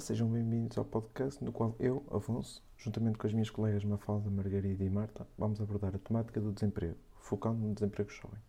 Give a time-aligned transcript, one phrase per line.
[0.00, 4.82] sejam bem-vindos ao podcast no qual eu, Afonso, juntamente com as minhas colegas Mafalda, Margarida
[4.82, 8.40] e Marta, vamos abordar a temática do desemprego, focando no desemprego jovem.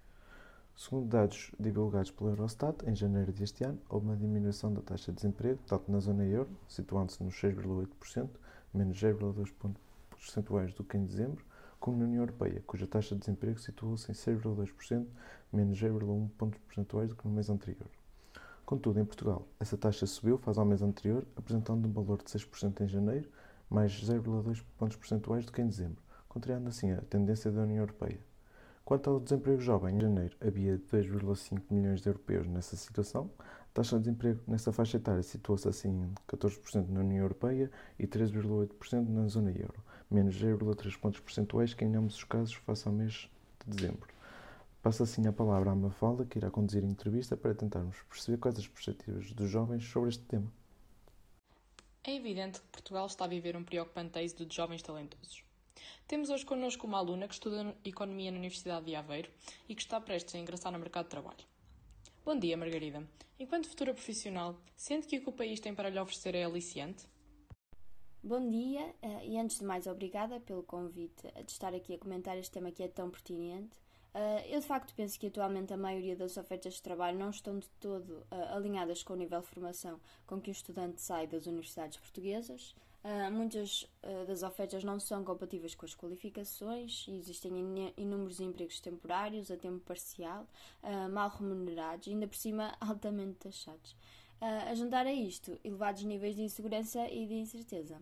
[0.76, 5.18] Segundo dados divulgados pelo Eurostat, em janeiro deste ano, houve uma diminuição da taxa de
[5.18, 8.30] desemprego, tanto na zona euro, situando-se nos 6,8%,
[8.74, 11.44] menos 0,2 pontos percentuais do que em dezembro,
[11.80, 15.06] como na União Europeia, cuja taxa de desemprego situou-se em 6,2%,
[15.52, 17.90] menos 0,1 pontos percentuais do que no mês anterior.
[18.66, 22.82] Contudo, em Portugal, essa taxa subiu face ao mês anterior, apresentando um valor de 6%
[22.82, 23.30] em janeiro,
[23.70, 28.20] mais 0,2 pontos percentuais do que em dezembro, contrariando assim a tendência da União Europeia.
[28.86, 33.30] Quanto ao desemprego jovem, em janeiro havia 2,5 milhões de europeus nessa situação.
[33.40, 38.06] A taxa de desemprego nessa faixa etária situou-se assim em 14% na União Europeia e
[38.06, 42.94] 3,8% na zona euro, menos 0,3 pontos percentuais que em ambos os casos face ao
[42.94, 43.30] mês
[43.66, 44.13] de dezembro.
[44.84, 48.60] Passo assim a palavra à Mafalda, que irá conduzir a entrevista para tentarmos perceber quais
[48.60, 50.52] as perspectivas dos jovens sobre este tema.
[52.04, 55.46] É evidente que Portugal está a viver um preocupante êxodo de jovens talentosos.
[56.06, 59.32] Temos hoje connosco uma aluna que estuda Economia na Universidade de Aveiro
[59.70, 61.46] e que está prestes a ingressar no mercado de trabalho.
[62.26, 63.08] Bom dia, Margarida.
[63.40, 67.08] Enquanto futura profissional, sente que o que o país tem para lhe oferecer é aliciante?
[68.22, 72.38] Bom dia eh, e antes de mais obrigada pelo convite de estar aqui a comentar
[72.38, 73.83] este tema que é tão pertinente.
[74.14, 77.58] Uh, eu de facto penso que atualmente a maioria das ofertas de trabalho não estão
[77.58, 81.48] de todo uh, alinhadas com o nível de formação com que o estudante sai das
[81.48, 82.76] universidades portuguesas.
[83.04, 83.86] Uh, muitas
[84.28, 87.52] das ofertas não são compatíveis com as qualificações e existem
[87.98, 90.48] inúmeros empregos temporários, a tempo parcial,
[91.12, 93.94] mal remunerados e ainda por cima altamente taxados.
[94.40, 98.02] a juntar a isto elevados níveis de insegurança e de incerteza.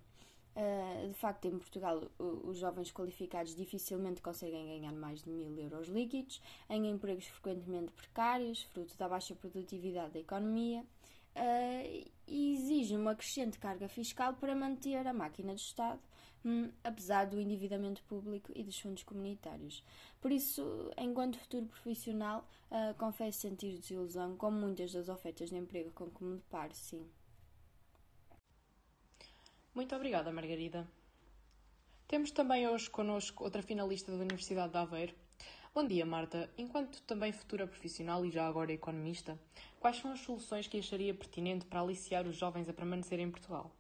[0.53, 5.87] Uh, de facto, em Portugal, os jovens qualificados dificilmente conseguem ganhar mais de mil euros
[5.87, 13.15] líquidos, em empregos frequentemente precários, fruto da baixa produtividade da economia, uh, e exige uma
[13.15, 16.01] crescente carga fiscal para manter a máquina do Estado,
[16.43, 19.83] um, apesar do endividamento público e dos fundos comunitários.
[20.19, 25.91] Por isso, enquanto futuro profissional, uh, confesso sentir desilusão com muitas das ofertas de emprego
[25.91, 27.07] com que me deparo, sim.
[29.73, 30.85] Muito obrigada, Margarida.
[32.05, 35.15] Temos também hoje connosco outra finalista da Universidade de Aveiro.
[35.73, 36.49] Bom dia, Marta.
[36.57, 39.39] Enquanto também futura profissional e já agora economista,
[39.79, 43.71] quais são as soluções que acharia pertinente para aliciar os jovens a permanecer em Portugal?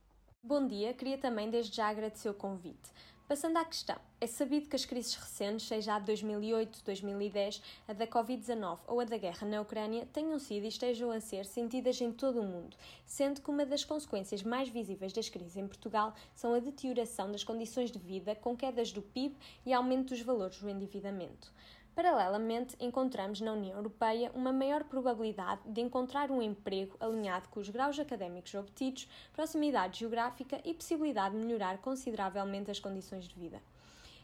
[0.41, 2.89] Bom dia, queria também desde já agradecer o convite.
[3.31, 7.93] Passando à questão, é sabido que as crises recentes, seja a de 2008, 2010, a
[7.93, 12.01] da Covid-19 ou a da guerra na Ucrânia, tenham sido e estejam a ser sentidas
[12.01, 12.75] em todo o mundo,
[13.05, 17.41] sendo que uma das consequências mais visíveis das crises em Portugal são a deterioração das
[17.41, 19.33] condições de vida, com quedas do PIB
[19.65, 21.53] e aumento dos valores do endividamento.
[21.93, 27.69] Paralelamente, encontramos na União Europeia uma maior probabilidade de encontrar um emprego alinhado com os
[27.69, 33.61] graus académicos obtidos, proximidade geográfica e possibilidade de melhorar consideravelmente as condições de vida.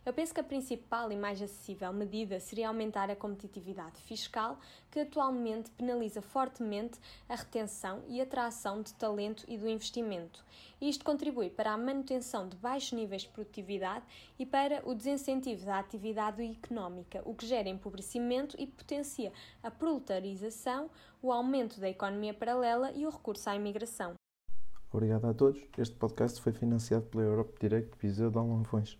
[0.08, 4.58] Eu penso que a principal e mais acessível medida seria aumentar a competitividade fiscal,
[4.90, 6.98] que atualmente penaliza fortemente
[7.28, 10.46] a retenção e atração de talento e do investimento.
[10.80, 14.06] Isto contribui para a manutenção de baixos níveis de produtividade
[14.40, 20.90] e para o desincentivo da atividade económica, o que gera empobrecimento e potencia a proletarização,
[21.22, 24.14] o aumento da economia paralela e o recurso à imigração.
[24.90, 25.62] Obrigado a todos.
[25.78, 28.98] Este podcast foi financiado pela Europe Direct Viseu de Alonfões.